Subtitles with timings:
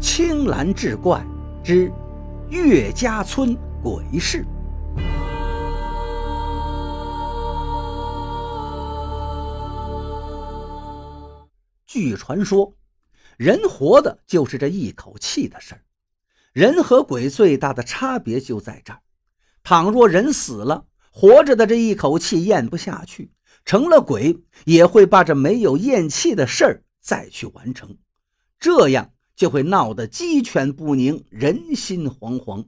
[0.00, 1.22] 青兰志怪
[1.62, 1.92] 之
[2.48, 4.46] 岳家村鬼事。
[11.86, 12.74] 据传说，
[13.36, 15.82] 人活的就是这一口气的事儿。
[16.54, 19.00] 人和鬼最大的差别就在这儿：
[19.62, 23.32] 倘若人死了，活着的这一口气咽不下去，
[23.66, 27.98] 成了鬼也会把这没有咽气的事儿再去完成，
[28.58, 29.12] 这样。
[29.40, 32.66] 就会闹得鸡犬不宁，人心惶惶。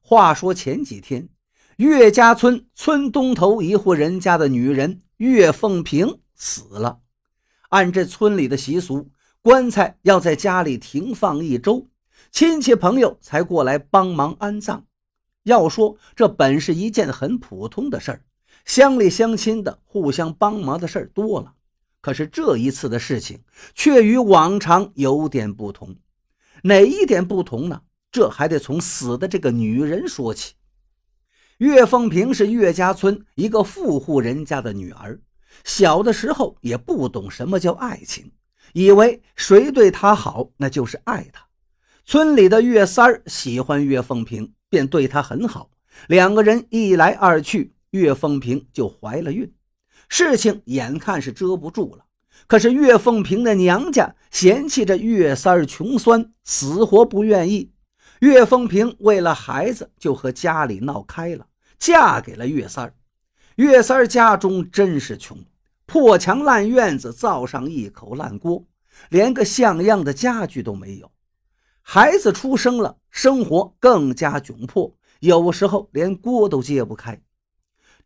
[0.00, 1.28] 话说前几天，
[1.76, 7.00] 岳家村村东头一户人家的女人岳凤萍死了。
[7.68, 9.10] 按这村里的习俗，
[9.42, 11.86] 棺材要在家里停放一周，
[12.30, 14.86] 亲戚朋友才过来帮忙安葬。
[15.42, 18.24] 要说这本是一件很普通的事儿，
[18.64, 21.52] 乡里乡亲的互相帮忙的事儿多了。
[22.00, 23.40] 可是这一次的事情
[23.74, 25.96] 却与往常有点不同，
[26.62, 27.82] 哪一点不同呢？
[28.10, 30.54] 这还得从死的这个女人说起。
[31.58, 35.20] 岳凤萍是岳家村一个富户人家的女儿，
[35.64, 38.30] 小的时候也不懂什么叫爱情，
[38.72, 41.46] 以为谁对她好那就是爱她。
[42.04, 45.68] 村里的岳三儿喜欢岳凤萍，便对她很好，
[46.06, 49.52] 两个人一来二去，岳凤萍就怀了孕。
[50.08, 52.04] 事情眼看是遮不住了，
[52.46, 57.72] 可是岳凤萍的娘家嫌弃这岳三儿穷酸，死活不愿意。
[58.20, 61.46] 岳凤萍为了孩子，就和家里闹开了，
[61.78, 62.94] 嫁给了岳三儿。
[63.56, 65.38] 岳三儿家中真是穷，
[65.86, 68.64] 破墙烂院子，造上一口烂锅，
[69.10, 71.10] 连个像样的家具都没有。
[71.82, 77.20] 孩子出生了，生活更加窘迫，有时候连锅都揭不开。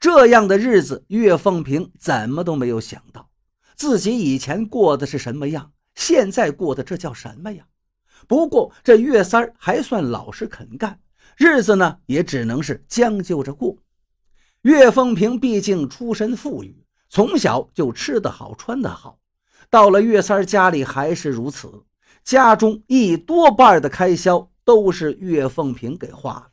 [0.00, 3.30] 这样的日子，岳凤萍怎么都没有想到，
[3.74, 7.64] 自己以前过的是什么样，现在过的这叫什么呀？
[8.26, 10.98] 不过这岳三儿还算老实肯干，
[11.36, 13.76] 日子呢也只能是将就着过。
[14.62, 19.18] 岳凤萍毕竟出身富裕，从小就吃得好，穿得好，
[19.68, 21.82] 到了岳三儿家里还是如此，
[22.22, 26.50] 家中一多半的开销都是岳凤萍给花了。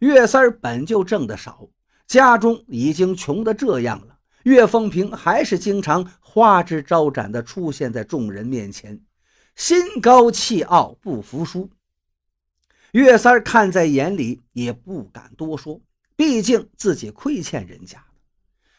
[0.00, 1.68] 岳三儿本就挣得少。
[2.06, 9.00] 家中已经穷得这样了，岳凤萍还是经常花枝招展地出现在众人面前，
[9.56, 11.68] 心高气傲，不服输。
[12.92, 15.80] 岳三看在眼里，也不敢多说，
[16.14, 18.04] 毕竟自己亏欠人家。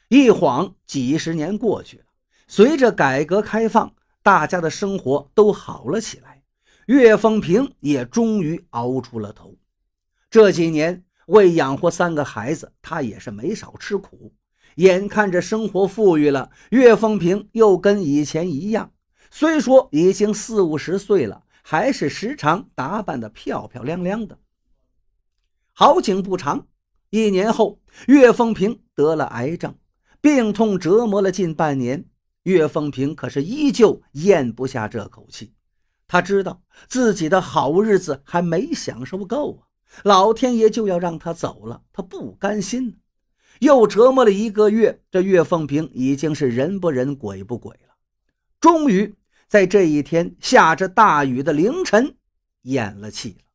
[0.07, 2.05] 一晃几十年过去了，
[2.47, 6.41] 随着改革开放，大家的生活都好了起来，
[6.85, 9.53] 岳凤萍也终于熬出了头。
[10.29, 11.03] 这几年。
[11.27, 14.33] 为养活三个孩子，他也是没少吃苦。
[14.75, 18.91] 眼看着生活富裕了，岳凤萍又跟以前一样，
[19.31, 24.37] 虽说已经四五十岁了，还是时常打扮得漂漂亮亮的。
[25.73, 26.67] 好景不长，
[27.09, 29.75] 一年后，岳凤萍得了癌症，
[30.21, 32.05] 病痛折磨了近半年。
[32.43, 35.53] 岳凤萍可是依旧咽不下这口气，
[36.07, 39.66] 他知道自己的好日子还没享受够啊。
[40.03, 42.97] 老天爷就要让他走了，他不甘心。
[43.59, 47.95] 又折磨了一个月，这岳凤萍已经是人不人鬼不鬼了。
[48.59, 49.15] 终于
[49.47, 52.15] 在这一天下着大雨的凌晨，
[52.63, 53.45] 咽了气了。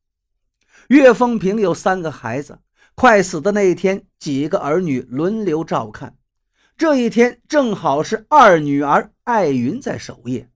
[0.89, 2.59] 岳凤萍有三个孩子，
[2.95, 6.17] 快死的那一天，几个儿女轮流照看。
[6.75, 10.49] 这一天正好是二女儿艾云在守夜，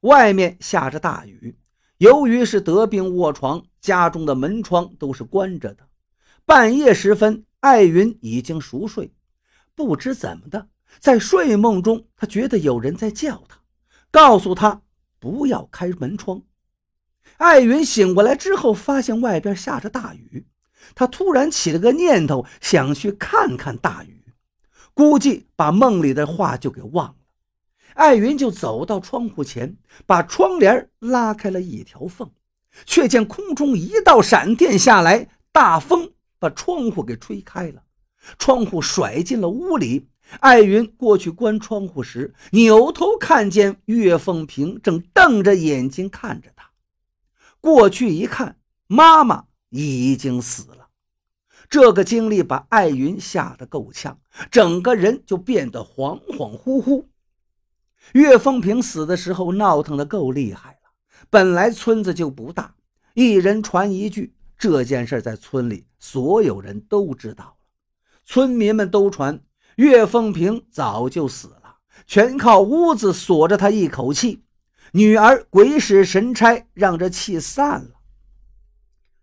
[0.00, 1.56] 外面下着大雨。
[1.98, 5.88] 由于是得病卧床，家中的门窗都是关着的。
[6.44, 9.12] 半夜时分，艾云已经熟睡，
[9.74, 10.68] 不知怎么的，
[11.00, 13.58] 在睡梦中，他觉得有人在叫他，
[14.12, 14.82] 告诉他
[15.18, 16.42] 不要开门窗。
[17.38, 20.46] 艾云醒过来之后，发现外边下着大雨，
[20.94, 24.24] 他突然起了个念头，想去看看大雨，
[24.94, 27.14] 估计把梦里的话就给忘了。
[27.94, 29.76] 艾云就走到窗户前，
[30.06, 32.30] 把窗帘拉开了一条缝，
[32.86, 37.82] 却见空中一道闪电下来，大风把窗户给吹开了，
[38.38, 40.08] 窗户甩进了屋里。
[40.40, 46.70] 艾云过去关窗户时，扭头看见岳凤萍正瞪着眼睛看着他。
[47.60, 50.88] 过去一看，妈妈已经死了。
[51.70, 54.20] 这个经历把艾云吓得够呛，
[54.50, 57.06] 整个人就变得恍恍惚惚。
[58.12, 60.90] 岳凤萍死的时候闹腾的够厉害了。
[61.30, 62.74] 本来村子就不大，
[63.14, 67.54] 一人传一句，这件事在村里所有人都知道了。
[68.24, 69.42] 村民们都传
[69.76, 74.44] 岳凤萍早就死了，全靠屋子锁着她一口气。
[74.92, 77.90] 女儿鬼使神差让这气散了。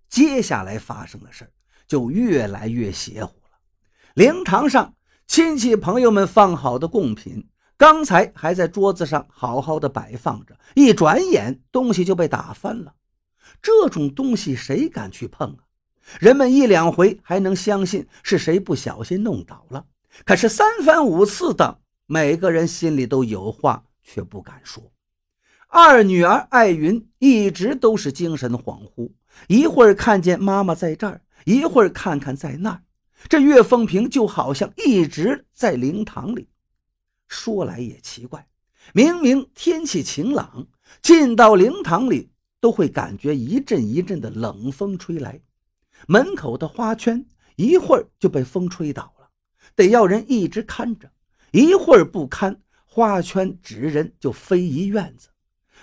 [0.07, 1.51] 接下来发生的事
[1.87, 3.57] 就越来越邪乎了。
[4.13, 4.93] 灵堂上，
[5.25, 12.93] 亲戚朋友们放好的贡品，刚才还在桌子上好好的摆放着，一转眼东西就被打翻了。
[13.61, 15.59] 这种东西谁敢去碰啊？
[16.19, 19.85] 人们一两回还能相信是谁不小心弄倒了，
[20.23, 24.91] 可是三番五次的，每个人心里都有话却不敢说。
[25.67, 29.11] 二女儿艾云一直都是精神恍惚，
[29.47, 32.81] 一会儿看见妈妈在这儿，一会儿看看在那儿。
[33.27, 36.47] 这岳凤平就好像一直在灵堂里。
[37.35, 38.47] 说来也奇怪，
[38.93, 40.67] 明明天气晴朗，
[41.01, 45.41] 进到灵堂里都会感觉一阵一阵的冷风吹来。
[46.07, 47.25] 门口的花圈
[47.57, 49.29] 一会儿就被风吹倒了，
[49.75, 51.11] 得要人一直看着，
[51.51, 55.27] 一会儿不看，花圈纸人就飞一院子。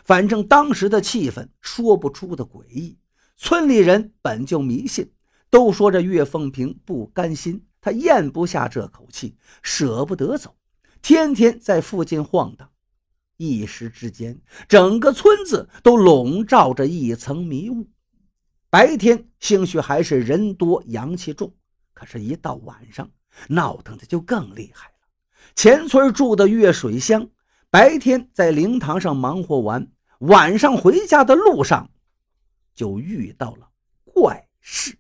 [0.05, 2.99] 反正当时的气氛说不出的诡异。
[3.37, 5.13] 村里人本就迷信，
[5.51, 10.55] 都说这岳凤平不甘心，他咽不下这口气，舍不得走，
[11.03, 12.71] 天天在附近晃荡。
[13.37, 17.91] 一时之间，整个村子都笼罩着一层迷雾。
[18.71, 21.53] 白天兴许还是人多阳气重，
[21.93, 23.11] 可是，一到晚上，
[23.49, 24.95] 闹腾的就更厉害了。
[25.57, 27.29] 前村住的岳水香，
[27.69, 29.91] 白天在灵堂上忙活完，
[30.21, 31.91] 晚上回家的路上，
[32.77, 33.69] 就遇到了
[34.05, 34.97] 怪事。